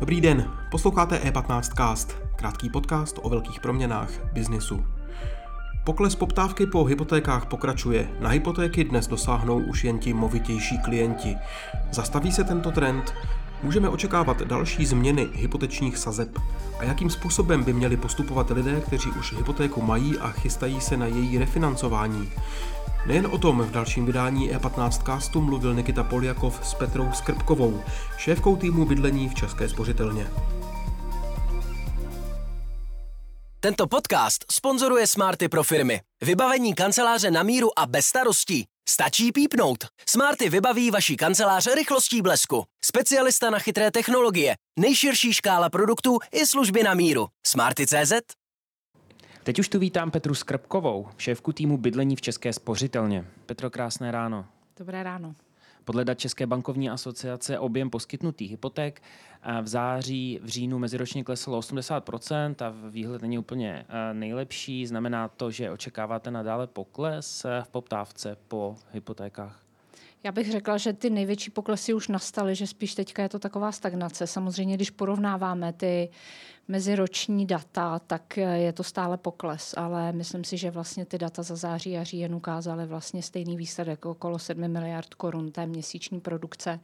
Dobrý 0.00 0.20
den, 0.20 0.50
posloucháte 0.70 1.18
E15 1.18 1.62
Cast, 1.76 2.16
krátký 2.36 2.70
podcast 2.70 3.18
o 3.22 3.28
velkých 3.28 3.60
proměnách 3.60 4.32
biznisu. 4.32 4.84
Pokles 5.84 6.14
poptávky 6.14 6.66
po 6.66 6.84
hypotékách 6.84 7.46
pokračuje. 7.46 8.08
Na 8.20 8.28
hypotéky 8.28 8.84
dnes 8.84 9.06
dosáhnou 9.06 9.58
už 9.58 9.84
jen 9.84 9.98
ti 9.98 10.14
movitější 10.14 10.78
klienti. 10.78 11.36
Zastaví 11.90 12.32
se 12.32 12.44
tento 12.44 12.70
trend? 12.70 13.14
Můžeme 13.62 13.88
očekávat 13.88 14.42
další 14.42 14.86
změny 14.86 15.28
hypotečních 15.32 15.98
sazeb 15.98 16.38
a 16.78 16.84
jakým 16.84 17.10
způsobem 17.10 17.64
by 17.64 17.72
měli 17.72 17.96
postupovat 17.96 18.50
lidé, 18.50 18.80
kteří 18.80 19.10
už 19.10 19.32
hypotéku 19.32 19.82
mají 19.82 20.18
a 20.18 20.30
chystají 20.30 20.80
se 20.80 20.96
na 20.96 21.06
její 21.06 21.38
refinancování. 21.38 22.32
Nejen 23.06 23.26
o 23.26 23.38
tom 23.38 23.60
v 23.60 23.70
dalším 23.70 24.06
vydání 24.06 24.52
E15 24.52 25.04
castu 25.04 25.40
mluvil 25.40 25.74
Nikita 25.74 26.02
Poljakov 26.02 26.60
s 26.66 26.74
Petrou 26.74 27.12
Skrbkovou, 27.12 27.82
šéfkou 28.16 28.56
týmu 28.56 28.84
bydlení 28.84 29.28
v 29.28 29.34
České 29.34 29.68
spořitelně. 29.68 30.26
Tento 33.60 33.86
podcast 33.86 34.44
sponzoruje 34.52 35.06
Smarty 35.06 35.48
pro 35.48 35.62
firmy. 35.62 36.00
Vybavení 36.22 36.74
kanceláře 36.74 37.30
na 37.30 37.42
míru 37.42 37.78
a 37.78 37.86
bez 37.86 38.06
starostí. 38.06 38.71
Stačí 38.88 39.32
pípnout. 39.32 39.84
Smarty 40.08 40.48
vybaví 40.48 40.90
vaší 40.90 41.16
kancelář 41.16 41.66
rychlostí 41.74 42.22
blesku. 42.22 42.64
Specialista 42.84 43.50
na 43.50 43.58
chytré 43.58 43.90
technologie, 43.90 44.54
nejširší 44.78 45.32
škála 45.32 45.70
produktů 45.70 46.18
i 46.32 46.46
služby 46.46 46.82
na 46.82 46.94
míru. 46.94 47.26
Smarty.cz 47.46 48.12
Teď 49.42 49.58
už 49.58 49.68
tu 49.68 49.78
vítám 49.78 50.10
Petru 50.10 50.34
Skrbkovou, 50.34 51.08
šéfku 51.18 51.52
týmu 51.52 51.78
bydlení 51.78 52.16
v 52.16 52.20
České 52.20 52.52
spořitelně. 52.52 53.26
Petro, 53.46 53.70
krásné 53.70 54.10
ráno. 54.10 54.46
Dobré 54.78 55.02
ráno. 55.02 55.34
Podle 55.84 56.04
dat 56.04 56.18
České 56.18 56.46
bankovní 56.46 56.90
asociace 56.90 57.58
objem 57.58 57.90
poskytnutých 57.90 58.50
hypoték 58.50 59.02
v 59.62 59.68
září, 59.68 60.40
v 60.42 60.48
říjnu 60.48 60.78
meziročně 60.78 61.24
klesl 61.24 61.50
80% 61.50 62.54
a 62.64 62.74
výhled 62.90 63.22
není 63.22 63.38
úplně 63.38 63.86
eh, 63.88 64.14
nejlepší. 64.14 64.86
Znamená 64.86 65.28
to, 65.28 65.50
že 65.50 65.70
očekáváte 65.70 66.30
nadále 66.30 66.66
pokles 66.66 67.44
eh, 67.44 67.62
v 67.64 67.68
poptávce 67.68 68.36
po 68.48 68.76
hypotékách? 68.92 69.71
Já 70.24 70.32
bych 70.32 70.52
řekla, 70.52 70.78
že 70.78 70.92
ty 70.92 71.10
největší 71.10 71.50
poklesy 71.50 71.94
už 71.94 72.08
nastaly, 72.08 72.54
že 72.54 72.66
spíš 72.66 72.94
teďka 72.94 73.22
je 73.22 73.28
to 73.28 73.38
taková 73.38 73.72
stagnace. 73.72 74.26
Samozřejmě, 74.26 74.74
když 74.74 74.90
porovnáváme 74.90 75.72
ty 75.72 76.10
meziroční 76.68 77.46
data, 77.46 77.98
tak 77.98 78.36
je 78.36 78.72
to 78.72 78.82
stále 78.82 79.16
pokles, 79.16 79.74
ale 79.76 80.12
myslím 80.12 80.44
si, 80.44 80.56
že 80.56 80.70
vlastně 80.70 81.04
ty 81.06 81.18
data 81.18 81.42
za 81.42 81.56
září 81.56 81.98
a 81.98 82.04
říjen 82.04 82.34
ukázaly 82.34 82.86
vlastně 82.86 83.22
stejný 83.22 83.56
výsledek, 83.56 84.06
okolo 84.06 84.38
7 84.38 84.68
miliard 84.68 85.14
korun 85.14 85.52
té 85.52 85.66
měsíční 85.66 86.20
produkce. 86.20 86.80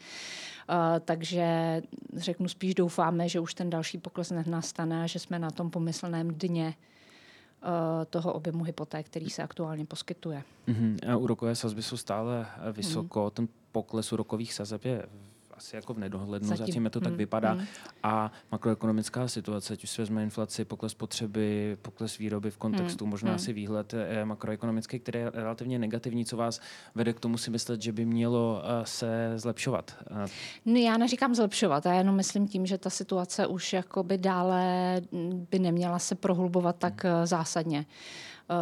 Uh, 0.70 0.76
takže 1.04 1.80
řeknu 2.16 2.48
spíš 2.48 2.74
doufáme, 2.74 3.28
že 3.28 3.40
už 3.40 3.54
ten 3.54 3.70
další 3.70 3.98
pokles 3.98 4.30
nenastane 4.30 5.04
a 5.04 5.06
že 5.06 5.18
jsme 5.18 5.38
na 5.38 5.50
tom 5.50 5.70
pomyslném 5.70 6.28
dně 6.28 6.74
Eh, 6.74 6.97
toho 8.10 8.32
objemu 8.32 8.64
hypoték, 8.64 9.06
který 9.06 9.30
se 9.30 9.42
aktuálně 9.42 9.86
poskytuje. 9.86 10.42
Uh-huh. 10.68 11.12
A 11.12 11.16
úrokové 11.16 11.54
sazby 11.54 11.82
jsou 11.82 11.96
stále 11.96 12.46
vysoko, 12.72 13.26
uh-huh. 13.26 13.30
ten 13.30 13.48
pokles 13.72 14.12
úrokových 14.12 14.54
sazeb 14.54 14.84
je 14.84 15.06
asi 15.58 15.76
jako 15.76 15.94
v 15.94 15.98
nedohlednu, 15.98 16.48
zatím, 16.48 16.66
zatím 16.66 16.90
to 16.90 17.00
tak 17.00 17.12
mm, 17.12 17.18
vypadá. 17.18 17.54
Mm. 17.54 17.64
A 18.02 18.32
makroekonomická 18.52 19.28
situace, 19.28 19.72
ať 19.72 19.84
už 19.84 19.90
si 19.90 20.02
vezme 20.02 20.22
inflaci, 20.22 20.64
pokles 20.64 20.94
potřeby, 20.94 21.76
pokles 21.82 22.18
výroby 22.18 22.50
v 22.50 22.56
kontextu, 22.56 23.04
mm, 23.04 23.10
možná 23.10 23.30
mm. 23.30 23.34
asi 23.36 23.52
výhled 23.52 23.94
eh, 23.94 24.24
makroekonomický, 24.24 24.98
který 24.98 25.18
je 25.18 25.30
relativně 25.34 25.78
negativní, 25.78 26.24
co 26.24 26.36
vás 26.36 26.60
vede 26.94 27.12
k 27.12 27.20
tomu 27.20 27.38
si 27.38 27.50
myslet, 27.50 27.82
že 27.82 27.92
by 27.92 28.04
mělo 28.04 28.62
uh, 28.64 28.84
se 28.84 29.32
zlepšovat? 29.36 29.96
Uh. 30.10 30.26
No, 30.64 30.76
já 30.76 30.96
neříkám 30.96 31.34
zlepšovat, 31.34 31.86
já 31.86 31.94
jenom 31.94 32.16
myslím 32.16 32.48
tím, 32.48 32.66
že 32.66 32.78
ta 32.78 32.90
situace 32.90 33.46
už 33.46 33.72
jakoby 33.72 34.18
dále 34.18 34.62
by 35.50 35.58
neměla 35.58 35.98
se 35.98 36.14
prohlubovat 36.14 36.76
tak 36.76 37.04
mm. 37.04 37.10
zásadně. 37.26 37.86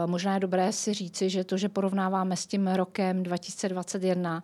Možná 0.06 0.34
je 0.34 0.40
dobré 0.40 0.72
si 0.72 0.94
říci, 0.94 1.30
že 1.30 1.44
to, 1.44 1.56
že 1.56 1.68
porovnáváme 1.68 2.36
s 2.36 2.46
tím 2.46 2.66
rokem 2.66 3.22
2021, 3.22 4.42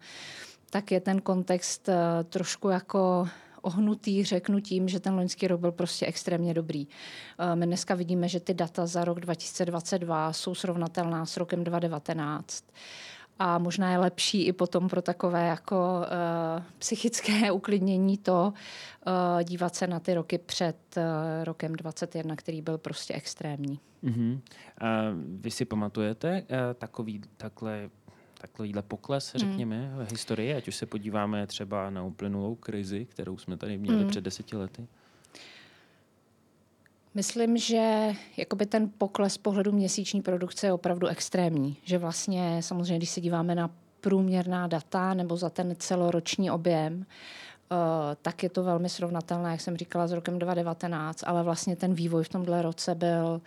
tak 0.72 0.92
je 0.92 1.00
ten 1.00 1.20
kontext 1.20 1.88
uh, 1.88 1.94
trošku 2.24 2.68
jako 2.68 3.28
ohnutý, 3.62 4.24
řeknu 4.24 4.60
tím, 4.60 4.88
že 4.88 5.00
ten 5.00 5.14
loňský 5.14 5.46
rok 5.48 5.60
byl 5.60 5.72
prostě 5.72 6.06
extrémně 6.06 6.54
dobrý. 6.54 6.86
Uh, 6.86 7.56
my 7.56 7.66
dneska 7.66 7.94
vidíme, 7.94 8.28
že 8.28 8.40
ty 8.40 8.54
data 8.54 8.86
za 8.86 9.04
rok 9.04 9.20
2022 9.20 10.32
jsou 10.32 10.54
srovnatelná 10.54 11.26
s 11.26 11.36
rokem 11.36 11.64
2019 11.64 12.64
a 13.38 13.58
možná 13.58 13.92
je 13.92 13.98
lepší 13.98 14.46
i 14.46 14.52
potom 14.52 14.88
pro 14.88 15.02
takové 15.02 15.46
jako 15.46 16.00
uh, 16.00 16.62
psychické 16.78 17.52
uklidnění 17.52 18.18
to 18.18 18.52
uh, 19.06 19.42
dívat 19.42 19.74
se 19.74 19.86
na 19.86 20.00
ty 20.00 20.14
roky 20.14 20.38
před 20.38 20.76
uh, 20.96 21.02
rokem 21.44 21.72
2021, 21.72 22.36
který 22.36 22.62
byl 22.62 22.78
prostě 22.78 23.14
extrémní. 23.14 23.80
Uh-huh. 24.04 24.32
Uh, 24.32 24.38
vy 25.40 25.50
si 25.50 25.64
pamatujete 25.64 26.42
uh, 26.42 26.56
takový 26.74 27.22
takhle 27.36 27.90
takovýhle 28.42 28.82
pokles, 28.82 29.34
hmm. 29.34 29.40
řekněme, 29.40 29.88
mm. 29.88 30.06
v 30.06 30.10
historii, 30.10 30.54
ať 30.54 30.68
už 30.68 30.76
se 30.76 30.86
podíváme 30.86 31.46
třeba 31.46 31.90
na 31.90 32.04
uplynulou 32.04 32.54
krizi, 32.54 33.04
kterou 33.04 33.38
jsme 33.38 33.56
tady 33.56 33.78
měli 33.78 34.04
mm. 34.04 34.10
před 34.10 34.24
deseti 34.24 34.56
lety? 34.56 34.86
Myslím, 37.14 37.56
že 37.56 38.12
jakoby 38.36 38.66
ten 38.66 38.90
pokles 38.98 39.38
pohledu 39.38 39.72
měsíční 39.72 40.22
produkce 40.22 40.66
je 40.66 40.72
opravdu 40.72 41.06
extrémní. 41.06 41.76
Že 41.84 41.98
vlastně 41.98 42.62
samozřejmě, 42.62 42.96
když 42.96 43.10
se 43.10 43.20
díváme 43.20 43.54
na 43.54 43.70
průměrná 44.00 44.66
data 44.66 45.14
nebo 45.14 45.36
za 45.36 45.50
ten 45.50 45.76
celoroční 45.78 46.50
objem, 46.50 46.94
uh, 46.96 47.04
tak 48.22 48.42
je 48.42 48.50
to 48.50 48.62
velmi 48.62 48.88
srovnatelné, 48.88 49.50
jak 49.50 49.60
jsem 49.60 49.76
říkala, 49.76 50.06
s 50.06 50.12
rokem 50.12 50.38
2019, 50.38 51.24
ale 51.26 51.42
vlastně 51.42 51.76
ten 51.76 51.94
vývoj 51.94 52.24
v 52.24 52.28
tomhle 52.28 52.62
roce 52.62 52.94
byl 52.94 53.40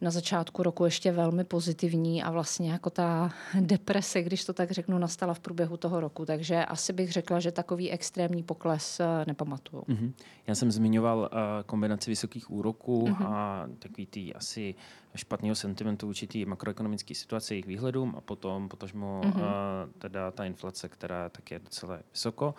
na 0.00 0.10
začátku 0.10 0.62
roku 0.62 0.84
ještě 0.84 1.12
velmi 1.12 1.44
pozitivní 1.44 2.22
a 2.22 2.30
vlastně 2.30 2.70
jako 2.70 2.90
ta 2.90 3.30
deprese, 3.60 4.22
když 4.22 4.44
to 4.44 4.52
tak 4.52 4.70
řeknu, 4.70 4.98
nastala 4.98 5.34
v 5.34 5.40
průběhu 5.40 5.76
toho 5.76 6.00
roku. 6.00 6.26
Takže 6.26 6.64
asi 6.64 6.92
bych 6.92 7.12
řekla, 7.12 7.40
že 7.40 7.52
takový 7.52 7.90
extrémní 7.90 8.42
pokles 8.42 9.00
eh, 9.00 9.24
nepamatuju. 9.26 9.82
Mm-hmm. 9.82 10.12
Já 10.46 10.54
jsem 10.54 10.70
zmiňoval 10.70 11.18
uh, 11.18 11.28
kombinaci 11.66 12.10
vysokých 12.10 12.50
úroků 12.50 13.06
mm-hmm. 13.06 13.26
a 13.26 13.66
takový 13.78 14.06
tý 14.06 14.34
asi 14.34 14.74
špatného 15.14 15.54
sentimentu 15.54 16.08
určitý 16.08 16.44
makroekonomické 16.44 17.14
situace, 17.14 17.54
jejich 17.54 17.66
výhledům 17.66 18.14
a 18.16 18.20
potom 18.20 18.68
potažmo 18.68 19.20
mm-hmm. 19.24 19.36
uh, 19.36 19.90
teda 19.98 20.30
ta 20.30 20.44
inflace, 20.44 20.88
která 20.88 21.28
tak 21.28 21.50
je 21.50 21.58
docela 21.58 21.98
vysoko. 22.12 22.54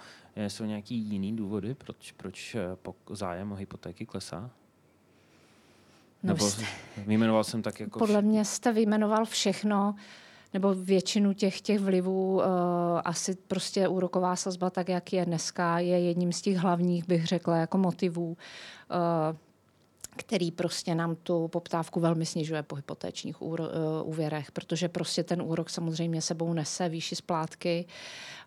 Jsou 0.47 0.65
nějaký 0.65 0.95
jiný 0.95 1.35
důvody, 1.35 1.73
proč, 1.73 2.11
proč 2.11 2.55
zájem 3.09 3.51
o 3.51 3.55
hypotéky 3.55 4.05
klesá? 4.05 4.51
No 6.23 6.28
nebo 6.28 6.50
jste, 6.50 6.66
vyjmenoval 7.07 7.44
jsem 7.44 7.61
tak 7.61 7.79
jako... 7.79 8.00
Podle 8.00 8.22
mě 8.22 8.45
jste 8.45 8.73
vyjmenoval 8.73 9.25
všechno, 9.25 9.95
nebo 10.53 10.73
většinu 10.73 11.33
těch, 11.33 11.61
těch 11.61 11.79
vlivů. 11.79 12.35
Uh, 12.35 12.44
asi 13.05 13.35
prostě 13.35 13.88
úroková 13.88 14.35
sazba, 14.35 14.69
tak 14.69 14.89
jak 14.89 15.13
je 15.13 15.25
dneska, 15.25 15.79
je 15.79 16.00
jedním 16.00 16.31
z 16.31 16.41
těch 16.41 16.57
hlavních, 16.57 17.07
bych 17.07 17.25
řekla, 17.25 17.57
jako 17.57 17.77
motivů. 17.77 18.27
Uh, 18.29 19.38
který 20.17 20.51
prostě 20.51 20.95
nám 20.95 21.16
tu 21.16 21.47
poptávku 21.47 22.00
velmi 22.00 22.25
snižuje 22.25 22.63
po 22.63 22.75
hypotečních 22.75 23.41
úro, 23.41 23.63
uh, 23.63 23.69
úvěrech, 24.09 24.51
protože 24.51 24.89
prostě 24.89 25.23
ten 25.23 25.41
úrok 25.41 25.69
samozřejmě 25.69 26.22
sebou 26.22 26.53
nese 26.53 26.89
výši 26.89 27.16
splátky, 27.16 27.85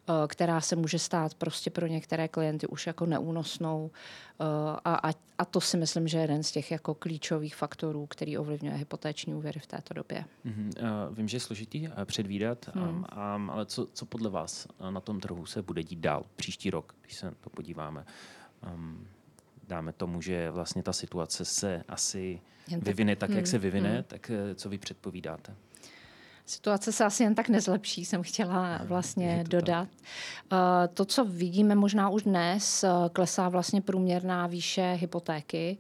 uh, 0.09 0.15
která 0.27 0.61
se 0.61 0.77
může 0.77 0.99
stát 0.99 1.35
prostě 1.35 1.71
pro 1.71 1.87
některé 1.87 2.29
klienty 2.29 2.67
už 2.67 2.87
jako 2.87 3.07
neúnosnou 3.07 3.85
uh, 3.85 4.47
a, 4.85 4.95
a, 4.95 5.13
a 5.39 5.45
to 5.45 5.61
si 5.61 5.77
myslím, 5.77 6.09
že 6.09 6.19
je 6.19 6.23
jeden 6.23 6.43
z 6.43 6.53
těch 6.53 6.71
jako 6.71 6.95
klíčových 6.95 7.57
faktorů, 7.57 8.07
který 8.07 8.39
ovlivňuje 8.39 8.77
hypotéční 8.77 9.35
úvěry 9.35 9.61
v 9.61 9.67
této 9.67 9.95
době. 9.95 10.25
Mm-hmm. 10.47 11.09
Uh, 11.09 11.17
vím, 11.17 11.29
že 11.29 11.37
je 11.37 11.41
složitý 11.41 11.89
předvídat, 12.05 12.71
hmm. 12.75 12.89
um, 12.89 13.05
um, 13.37 13.51
ale 13.51 13.67
co, 13.67 13.87
co 13.93 14.07
podle 14.07 14.31
vás 14.31 14.67
na 14.91 15.01
tom 15.01 15.21
trhu 15.21 15.47
se 15.47 15.63
bude 15.63 15.83
dít 15.83 15.99
dál 15.99 16.25
příští 16.37 16.71
rok, 16.71 16.95
když 17.03 17.15
se 17.15 17.35
to 17.41 17.51
podíváme? 17.51 18.05
Um, 18.75 19.07
dáme 19.71 19.93
tomu, 19.93 20.21
že 20.21 20.51
vlastně 20.51 20.83
ta 20.83 20.93
situace 20.93 21.45
se 21.45 21.83
asi 21.89 22.41
jen 22.69 22.81
vyvine 22.81 23.17
tak, 23.17 23.21
tak 23.21 23.31
hmm, 23.31 23.37
jak 23.37 23.47
se 23.47 23.59
vyvine, 23.59 23.95
hmm. 23.95 24.03
tak 24.03 24.31
eh, 24.31 24.55
co 24.55 24.69
vy 24.69 24.79
předpovídáte? 24.79 25.55
Situace 26.47 26.93
se 26.93 27.05
asi 27.05 27.23
jen 27.23 27.35
tak 27.35 27.49
nezlepší, 27.49 28.05
jsem 28.05 28.23
chtěla 28.23 28.81
vlastně 28.85 29.45
to 29.45 29.57
dodat. 29.57 29.89
Tak. 30.49 30.59
Eh, 30.85 30.89
to, 30.89 31.05
co 31.05 31.25
vidíme 31.25 31.75
možná 31.75 32.09
už 32.09 32.23
dnes, 32.23 32.85
eh, 32.85 32.89
klesá 33.13 33.49
vlastně 33.49 33.81
průměrná 33.81 34.47
výše 34.47 34.93
hypotéky 35.01 35.79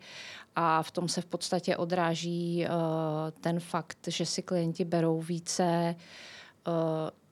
a 0.57 0.83
v 0.83 0.91
tom 0.91 1.09
se 1.09 1.21
v 1.21 1.27
podstatě 1.27 1.77
odráží 1.77 2.67
ten 3.41 3.61
fakt, 3.61 3.99
že 4.07 4.27
si 4.27 4.43
klienti 4.43 4.85
berou 4.85 5.21
více 5.21 5.97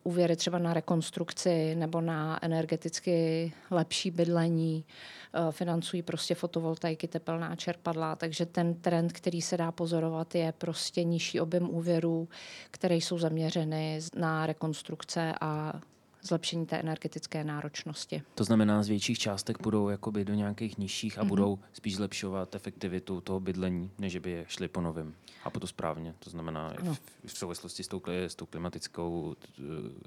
úvěry 0.08 0.36
třeba 0.36 0.58
na 0.58 0.74
rekonstrukci 0.74 1.74
nebo 1.74 2.00
na 2.00 2.38
energeticky 2.44 3.52
lepší 3.70 4.10
bydlení, 4.10 4.84
eh, 4.84 5.52
financují 5.52 6.02
prostě 6.02 6.34
fotovoltaiky, 6.34 7.08
tepelná 7.08 7.56
čerpadla, 7.56 8.16
takže 8.16 8.46
ten 8.46 8.74
trend, 8.74 9.12
který 9.12 9.42
se 9.42 9.56
dá 9.56 9.72
pozorovat, 9.72 10.34
je 10.34 10.52
prostě 10.52 11.04
nižší 11.04 11.40
objem 11.40 11.70
úvěrů, 11.70 12.28
které 12.70 12.96
jsou 12.96 13.18
zaměřeny 13.18 14.00
na 14.16 14.46
rekonstrukce 14.46 15.34
a 15.40 15.80
zlepšení 16.22 16.66
té 16.66 16.76
energetické 16.76 17.44
náročnosti. 17.44 18.22
To 18.34 18.44
znamená, 18.44 18.82
z 18.82 18.88
větších 18.88 19.18
částek 19.18 19.62
budou 19.62 19.88
jakoby 19.88 20.24
do 20.24 20.34
nějakých 20.34 20.78
nižších 20.78 21.18
a 21.18 21.22
mm-hmm. 21.22 21.28
budou 21.28 21.58
spíš 21.72 21.96
zlepšovat 21.96 22.54
efektivitu 22.54 23.20
toho 23.20 23.40
bydlení, 23.40 23.90
než 23.98 24.16
by 24.16 24.30
je 24.30 24.44
šli 24.48 24.68
po 24.68 24.80
novém. 24.80 25.14
A 25.44 25.50
to 25.50 25.66
správně. 25.66 26.14
To 26.18 26.30
znamená 26.30 26.74
no. 26.82 26.94
v, 26.94 27.00
v 27.26 27.38
souvislosti 27.38 27.84
s 27.84 27.88
tou, 27.88 28.02
s 28.06 28.34
tou 28.34 28.46
klimatickou, 28.46 29.36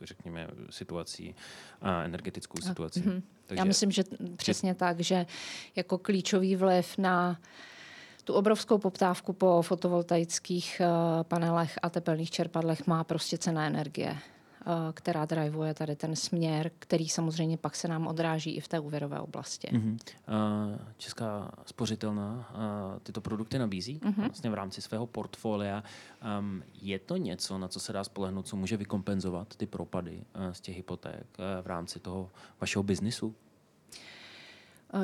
řekněme, 0.01 0.47
situací 0.69 1.35
a 1.81 2.03
energetickou 2.03 2.61
situací. 2.61 3.01
Mm-hmm. 3.01 3.21
Takže, 3.47 3.59
Já 3.59 3.63
myslím, 3.63 3.91
že 3.91 4.03
přesně 4.35 4.75
tak, 4.75 4.99
že 4.99 5.25
jako 5.75 5.97
klíčový 5.97 6.55
vliv 6.55 6.97
na 6.97 7.39
tu 8.23 8.33
obrovskou 8.33 8.77
poptávku 8.77 9.33
po 9.33 9.61
fotovoltaických 9.61 10.81
uh, 10.81 11.23
panelech 11.23 11.79
a 11.81 11.89
tepelných 11.89 12.31
čerpadlech 12.31 12.87
má 12.87 13.03
prostě 13.03 13.37
cena 13.37 13.65
energie. 13.65 14.17
Eh, 14.65 14.93
která 14.93 15.25
drivuje 15.25 15.73
tady 15.73 15.95
ten 15.95 16.15
směr, 16.15 16.71
který 16.79 17.09
samozřejmě 17.09 17.57
pak 17.57 17.75
se 17.75 17.87
nám 17.87 18.07
odráží 18.07 18.55
i 18.55 18.59
v 18.59 18.67
té 18.67 18.79
úvěrové 18.79 19.19
oblasti. 19.19 19.67
Uh-huh. 19.67 19.97
Česká 20.97 21.51
spořitelná 21.65 22.51
uh, 22.53 22.99
tyto 23.03 23.21
produkty 23.21 23.59
nabízí 23.59 23.99
uh-huh. 23.99 24.15
vlastně 24.17 24.49
v 24.49 24.53
rámci 24.53 24.81
svého 24.81 25.07
portfolia. 25.07 25.83
Um, 26.39 26.63
je 26.81 26.99
to 26.99 27.17
něco, 27.17 27.57
na 27.57 27.67
co 27.67 27.79
se 27.79 27.93
dá 27.93 28.03
spolehnout, 28.03 28.47
co 28.47 28.55
může 28.55 28.77
vykompenzovat 28.77 29.55
ty 29.55 29.65
propady 29.65 30.23
uh, 30.35 30.51
z 30.51 30.61
těch 30.61 30.75
hypoték 30.75 31.25
v 31.61 31.67
rámci 31.67 31.99
toho 31.99 32.29
vašeho 32.61 32.83
biznisu? 32.83 33.35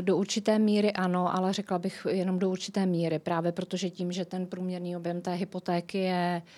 Do 0.01 0.17
určité 0.17 0.59
míry 0.59 0.93
ano, 0.93 1.35
ale 1.35 1.53
řekla 1.53 1.79
bych 1.79 2.07
jenom 2.09 2.39
do 2.39 2.49
určité 2.49 2.85
míry, 2.85 3.19
právě 3.19 3.51
protože 3.51 3.89
tím, 3.89 4.11
že 4.11 4.25
ten 4.25 4.47
průměrný 4.47 4.97
objem 4.97 5.21
té 5.21 5.33
hypotéky 5.33 5.97
je 5.97 6.41
uh, 6.45 6.49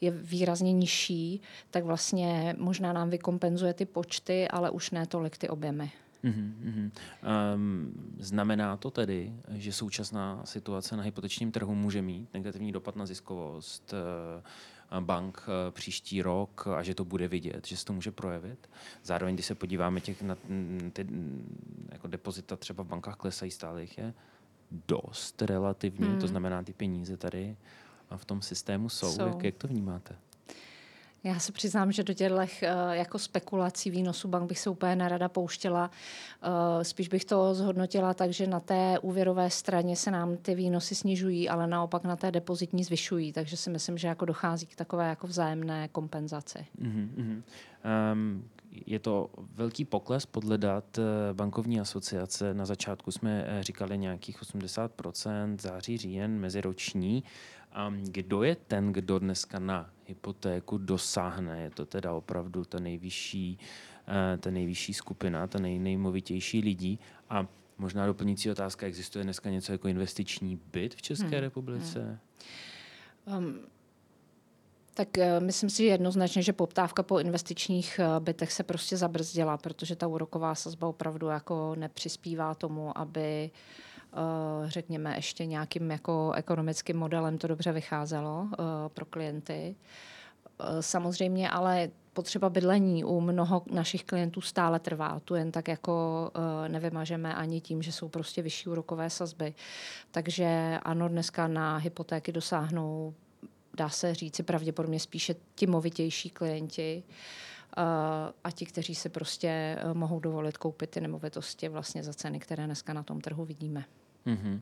je 0.00 0.10
výrazně 0.10 0.72
nižší, 0.72 1.40
tak 1.70 1.84
vlastně 1.84 2.56
možná 2.58 2.92
nám 2.92 3.10
vykompenzuje 3.10 3.74
ty 3.74 3.84
počty, 3.84 4.48
ale 4.48 4.70
už 4.70 4.90
ne 4.90 5.06
tolik 5.06 5.38
ty 5.38 5.48
objemy. 5.48 5.92
Mm-hmm. 6.24 6.90
Um, 7.54 7.92
znamená 8.18 8.76
to 8.76 8.90
tedy, 8.90 9.32
že 9.48 9.72
současná 9.72 10.40
situace 10.44 10.96
na 10.96 11.02
hypotečním 11.02 11.52
trhu 11.52 11.74
může 11.74 12.02
mít 12.02 12.34
negativní 12.34 12.72
dopad 12.72 12.96
na 12.96 13.06
ziskovost 13.06 13.94
uh, 14.92 15.00
bank 15.00 15.42
uh, 15.48 15.70
příští 15.70 16.22
rok 16.22 16.66
a 16.66 16.82
že 16.82 16.94
to 16.94 17.04
bude 17.04 17.28
vidět, 17.28 17.66
že 17.66 17.76
se 17.76 17.84
to 17.84 17.92
může 17.92 18.10
projevit. 18.10 18.70
Zároveň, 19.04 19.34
když 19.34 19.46
se 19.46 19.54
podíváme 19.54 20.00
těch 20.00 20.22
na 20.22 20.36
ty 20.92 21.06
jako 21.92 22.08
depozita 22.08 22.56
třeba 22.56 22.84
v 22.84 22.86
bankách 22.86 23.16
klesají 23.16 23.50
stále 23.50 23.80
jich 23.80 23.98
je 23.98 24.14
dost 24.88 25.42
relativně, 25.42 26.06
hmm. 26.06 26.18
to 26.18 26.26
znamená 26.26 26.62
ty 26.62 26.72
peníze 26.72 27.16
tady 27.16 27.56
v 28.16 28.24
tom 28.24 28.42
systému 28.42 28.88
jsou. 28.88 29.12
jsou. 29.12 29.26
Jak, 29.26 29.44
jak 29.44 29.54
to 29.54 29.68
vnímáte? 29.68 30.16
Já 31.26 31.38
se 31.38 31.52
přiznám, 31.52 31.92
že 31.92 32.02
do 32.02 32.14
těchto 32.14 32.40
eh, 32.40 32.68
jako 32.90 33.18
spekulací 33.18 33.90
výnosu 33.90 34.28
bank 34.28 34.48
bych 34.48 34.58
se 34.58 34.70
úplně 34.70 34.96
nerada 34.96 35.28
pouštěla. 35.28 35.90
Eh, 36.42 36.84
spíš 36.84 37.08
bych 37.08 37.24
to 37.24 37.54
zhodnotila 37.54 38.14
tak, 38.14 38.30
že 38.30 38.46
na 38.46 38.60
té 38.60 38.98
úvěrové 38.98 39.50
straně 39.50 39.96
se 39.96 40.10
nám 40.10 40.36
ty 40.36 40.54
výnosy 40.54 40.94
snižují, 40.94 41.48
ale 41.48 41.66
naopak 41.66 42.04
na 42.04 42.16
té 42.16 42.30
depozitní 42.30 42.84
zvyšují. 42.84 43.32
Takže 43.32 43.56
si 43.56 43.70
myslím, 43.70 43.98
že 43.98 44.08
jako 44.08 44.24
dochází 44.24 44.66
k 44.66 44.76
takové 44.76 45.08
jako 45.08 45.26
vzájemné 45.26 45.88
kompenzaci. 45.88 46.66
Mm-hmm. 46.82 47.42
Um, 48.12 48.48
je 48.86 48.98
to 48.98 49.30
velký 49.54 49.84
pokles 49.84 50.26
podle 50.26 50.58
dat 50.58 50.98
eh, 50.98 51.02
bankovní 51.34 51.80
asociace. 51.80 52.54
Na 52.54 52.66
začátku 52.66 53.10
jsme 53.10 53.58
říkali 53.60 53.98
nějakých 53.98 54.42
80%, 54.42 55.56
září, 55.60 55.98
říjen, 55.98 56.38
meziroční. 56.38 57.22
A 57.76 57.92
kdo 58.02 58.42
je 58.42 58.56
ten, 58.56 58.92
kdo 58.92 59.18
dneska 59.18 59.58
na 59.58 59.90
hypotéku 60.06 60.78
dosáhne? 60.78 61.62
Je 61.62 61.70
to 61.70 61.86
teda 61.86 62.12
opravdu 62.12 62.64
ta 62.64 62.80
nejvyšší, 62.80 63.58
eh, 64.08 64.38
ta 64.38 64.50
nejvyšší 64.50 64.94
skupina, 64.94 65.46
ta 65.46 65.58
nej, 65.58 65.78
nejmovitější 65.78 66.60
lidí. 66.60 66.98
A 67.30 67.46
možná 67.78 68.06
doplňující 68.06 68.50
otázka, 68.50 68.86
existuje 68.86 69.24
dneska 69.24 69.50
něco 69.50 69.72
jako 69.72 69.88
investiční 69.88 70.60
byt 70.72 70.94
v 70.94 71.02
České 71.02 71.26
hmm. 71.26 71.40
republice? 71.40 72.18
Hmm. 73.26 73.38
Um, 73.38 73.58
tak 74.94 75.08
uh, 75.18 75.44
myslím 75.44 75.70
si 75.70 75.84
jednoznačně, 75.84 76.42
že 76.42 76.52
poptávka 76.52 77.02
po 77.02 77.18
investičních 77.18 78.00
uh, 78.00 78.24
bytech 78.24 78.52
se 78.52 78.62
prostě 78.62 78.96
zabrzdila, 78.96 79.56
protože 79.56 79.96
ta 79.96 80.06
úroková 80.06 80.54
sazba 80.54 80.88
opravdu 80.88 81.26
jako 81.26 81.74
nepřispívá 81.74 82.54
tomu, 82.54 82.98
aby 82.98 83.50
uh, 83.52 83.58
Eh, 83.60 83.95
řekněme, 84.64 85.16
ještě 85.16 85.46
nějakým 85.46 85.90
jako 85.90 86.32
ekonomickým 86.36 86.96
modelem 86.96 87.38
to 87.38 87.46
dobře 87.46 87.72
vycházelo 87.72 88.48
eh, 88.52 88.56
pro 88.88 89.04
klienty. 89.04 89.76
Eh, 90.60 90.82
samozřejmě 90.82 91.50
ale 91.50 91.90
potřeba 92.12 92.50
bydlení 92.50 93.04
u 93.04 93.20
mnoho 93.20 93.62
našich 93.70 94.04
klientů 94.04 94.40
stále 94.40 94.80
trvá. 94.80 95.20
Tu 95.20 95.34
jen 95.34 95.52
tak 95.52 95.68
jako 95.68 96.30
nevymažeme 96.68 97.34
ani 97.34 97.60
tím, 97.60 97.82
že 97.82 97.92
jsou 97.92 98.08
prostě 98.08 98.42
vyšší 98.42 98.68
úrokové 98.68 99.10
sazby. 99.10 99.54
Takže 100.10 100.78
ano, 100.82 101.08
dneska 101.08 101.48
na 101.48 101.76
hypotéky 101.76 102.32
dosáhnou, 102.32 103.14
dá 103.76 103.88
se 103.88 104.14
říci, 104.14 104.42
pravděpodobně 104.42 105.00
spíše 105.00 105.34
ti 105.54 105.66
movitější 105.66 106.30
klienti 106.30 107.02
a 108.44 108.50
ti, 108.50 108.66
kteří 108.66 108.94
si 108.94 109.08
prostě 109.08 109.78
mohou 109.92 110.20
dovolit 110.20 110.56
koupit 110.56 110.90
ty 110.90 111.00
nemovitosti 111.00 111.68
vlastně 111.68 112.02
za 112.02 112.14
ceny, 112.14 112.40
které 112.40 112.66
dneska 112.66 112.92
na 112.92 113.02
tom 113.02 113.20
trhu 113.20 113.44
vidíme. 113.44 113.84
Mm-hmm. 114.26 114.60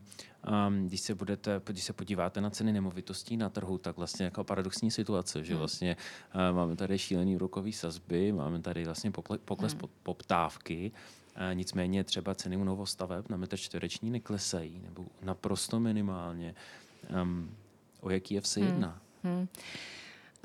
Um, 0.67 0.87
když, 0.87 1.01
se 1.01 1.15
budete, 1.15 1.61
když 1.65 1.83
se 1.83 1.93
podíváte 1.93 2.41
na 2.41 2.49
ceny 2.49 2.73
nemovitostí 2.73 3.37
na 3.37 3.49
trhu, 3.49 3.77
tak 3.77 3.97
vlastně 3.97 4.25
jako 4.25 4.43
paradoxní 4.43 4.91
situace, 4.91 5.43
že 5.43 5.53
mm. 5.53 5.59
vlastně 5.59 5.97
uh, 6.35 6.55
máme 6.55 6.75
tady 6.75 6.97
šílený 6.99 7.35
úrokový 7.35 7.73
sazby, 7.73 8.31
máme 8.31 8.61
tady 8.61 8.85
vlastně 8.85 9.11
pokle, 9.11 9.37
pokles 9.37 9.73
mm. 9.73 9.81
poptávky, 10.03 10.91
uh, 11.35 11.55
nicméně 11.55 12.03
třeba 12.03 12.35
ceny 12.35 12.57
u 12.57 12.63
novostaveb 12.63 13.29
na 13.29 13.37
metr 13.37 13.57
čtvereční 13.57 14.09
neklesají, 14.09 14.81
nebo 14.83 15.05
naprosto 15.23 15.79
minimálně. 15.79 16.55
Um, 17.21 17.55
o 18.01 18.09
jaký 18.09 18.33
je 18.33 18.41
se 18.41 18.59
jedná? 18.59 19.01
Mm. 19.23 19.31
Mm. 19.31 19.47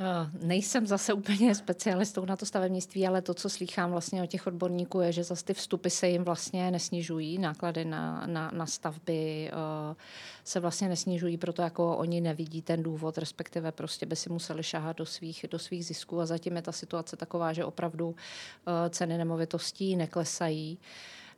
Eh, 0.03 0.31
nejsem 0.47 0.87
zase 0.87 1.13
úplně 1.13 1.55
specialistou 1.65 2.25
na 2.25 2.37
to 2.37 2.47
stavebnictví, 2.47 3.07
ale 3.07 3.23
to, 3.23 3.35
co 3.35 3.51
slýchám 3.51 3.91
vlastně 3.91 4.23
od 4.23 4.27
těch 4.27 4.47
odborníků, 4.47 5.01
je, 5.01 5.13
že 5.13 5.25
zase 5.25 5.45
ty 5.45 5.55
vstupy 5.55 5.89
se 5.89 6.09
jim 6.09 6.25
vlastně 6.25 6.71
nesnižují, 6.71 7.39
náklady 7.39 7.85
na, 7.85 8.27
na, 8.27 8.51
na 8.55 8.67
stavby 8.67 9.51
uh, 9.53 9.97
se 10.45 10.61
vlastně 10.61 10.89
nesnižují, 10.89 11.37
proto 11.37 11.63
jako 11.63 11.97
oni 11.97 12.21
nevidí 12.21 12.63
ten 12.63 12.83
důvod, 12.83 13.19
respektive 13.19 13.73
prostě 13.73 14.07
by 14.07 14.17
si 14.17 14.31
museli 14.31 14.63
šahat 14.63 14.97
do 14.97 15.07
svých, 15.07 15.45
do 15.51 15.59
svých 15.59 15.87
zisků 15.87 16.21
a 16.21 16.27
zatím 16.27 16.57
je 16.57 16.63
ta 16.63 16.73
situace 16.73 17.17
taková, 17.17 17.53
že 17.53 17.65
opravdu 17.65 18.09
uh, 18.09 18.15
ceny 18.91 19.19
nemovitostí 19.19 19.97
neklesají. 19.97 20.79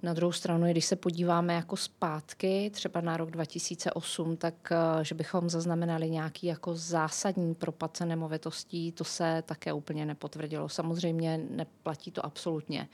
Na 0.03 0.15
druhou 0.15 0.33
stranu, 0.33 0.67
když 0.71 0.85
se 0.85 0.97
podíváme 0.97 1.55
jako 1.55 1.77
zpátky, 1.77 2.71
třeba 2.75 3.01
na 3.01 3.17
rok 3.17 3.31
2008, 3.31 4.37
tak 4.37 4.55
eh, 4.73 5.05
že 5.05 5.15
bychom 5.15 5.51
zaznamenali 5.51 6.11
nějaký 6.11 6.47
jako 6.47 6.75
zásadní 6.75 7.55
propad 7.55 7.97
cen 7.97 8.09
nemovitostí, 8.09 8.93
to 8.93 9.05
se 9.05 9.43
také 9.47 9.73
úplně 9.73 10.07
nepotvrdilo. 10.07 10.69
Samozřejmě 10.69 11.39
neplatí 11.51 12.11
to 12.11 12.27
absolutně. 12.27 12.89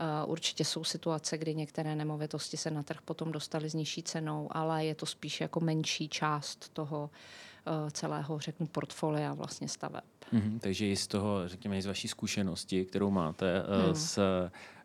Eh, 0.00 0.24
určitě 0.26 0.64
jsou 0.64 0.84
situace, 0.84 1.38
kdy 1.38 1.54
některé 1.54 1.96
nemovitosti 1.96 2.56
se 2.56 2.70
na 2.70 2.82
trh 2.82 3.00
potom 3.04 3.32
dostaly 3.32 3.70
s 3.70 3.74
nižší 3.74 4.02
cenou, 4.02 4.48
ale 4.50 4.84
je 4.84 4.94
to 4.94 5.06
spíš 5.06 5.40
jako 5.40 5.60
menší 5.60 6.08
část 6.08 6.68
toho 6.72 7.10
eh, 7.66 7.90
celého, 7.90 8.38
řeknu, 8.38 8.66
portfolia 8.66 9.34
vlastně 9.34 9.68
staveb. 9.68 10.04
Mm-hmm, 10.32 10.58
takže 10.60 10.86
i 10.86 10.96
z 10.96 11.06
toho, 11.06 11.48
řekněme, 11.48 11.78
i 11.78 11.82
z 11.82 11.86
vaší 11.86 12.08
zkušenosti, 12.08 12.84
kterou 12.84 13.10
máte 13.10 13.62
mm. 13.88 13.94
s 13.94 14.18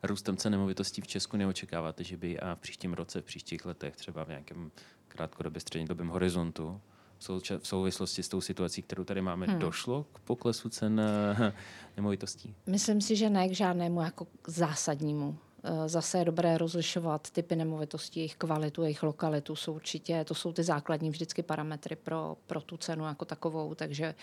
růstem 0.03 0.37
cen 0.37 0.51
nemovitostí 0.51 1.01
v 1.01 1.07
Česku, 1.07 1.37
neočekáváte, 1.37 2.03
že 2.03 2.17
by 2.17 2.39
a 2.39 2.55
v 2.55 2.59
příštím 2.59 2.93
roce, 2.93 3.21
v 3.21 3.25
příštích 3.25 3.65
letech, 3.65 3.95
třeba 3.95 4.23
v 4.23 4.29
nějakém 4.29 4.71
krátkodobě 5.07 5.61
střednědobém 5.61 6.07
horizontu, 6.07 6.81
v 7.59 7.67
souvislosti 7.67 8.23
s 8.23 8.29
tou 8.29 8.41
situací, 8.41 8.81
kterou 8.81 9.03
tady 9.03 9.21
máme, 9.21 9.45
hmm. 9.45 9.59
došlo 9.59 10.05
k 10.13 10.19
poklesu 10.19 10.69
cen 10.69 10.99
eh, 10.99 11.53
nemovitostí? 11.97 12.55
Myslím 12.65 13.01
si, 13.01 13.15
že 13.15 13.29
ne 13.29 13.49
k 13.49 13.51
žádnému 13.51 14.01
jako 14.01 14.27
zásadnímu. 14.47 15.37
Eh, 15.67 15.89
zase 15.89 16.17
je 16.17 16.25
dobré 16.25 16.57
rozlišovat 16.57 17.29
typy 17.29 17.55
nemovitostí, 17.55 18.19
jejich 18.19 18.35
kvalitu, 18.35 18.83
jejich 18.83 19.03
lokalitu. 19.03 19.55
Jsou 19.55 19.73
určitě, 19.73 20.23
to 20.23 20.35
jsou 20.35 20.53
ty 20.53 20.63
základní 20.63 21.09
vždycky 21.09 21.43
parametry 21.43 21.95
pro, 21.95 22.37
pro 22.47 22.61
tu 22.61 22.77
cenu 22.77 23.05
jako 23.05 23.25
takovou, 23.25 23.75
takže 23.75 24.15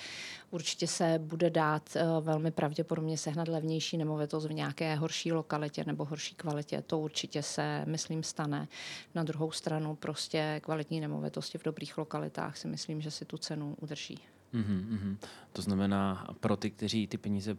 určitě 0.51 0.87
se 0.87 1.19
bude 1.19 1.51
dát 1.51 1.97
eh, 1.97 2.05
velmi 2.21 2.51
pravděpodobně 2.51 3.19
sehnat 3.19 3.49
levnější 3.49 3.97
nemovitost 3.97 4.47
v 4.47 4.53
nějaké 4.53 4.95
horší 4.95 5.33
lokalitě 5.33 5.85
nebo 5.87 6.05
horší 6.05 6.35
kvalitě. 6.35 6.83
To 6.87 6.99
určitě 6.99 7.43
se, 7.43 7.85
myslím, 7.87 8.23
stane. 8.23 8.69
Na 9.15 9.23
druhou 9.23 9.51
stranu 9.51 9.95
prostě 9.95 10.61
kvalitní 10.65 11.01
nemovitosti 11.01 11.59
v 11.59 11.65
dobrých 11.65 11.99
lokalitách 11.99 12.57
si 12.57 12.69
myslím, 12.69 13.01
že 13.01 13.11
si 13.11 13.25
tu 13.25 13.39
cenu 13.39 13.77
udrží. 13.81 14.19
Mm-hmm. 14.55 15.17
To 15.53 15.63
znamená, 15.63 16.27
pro 16.41 16.57
ty, 16.57 16.71
kteří 16.71 17.07
ty 17.07 17.19
peníze 17.19 17.57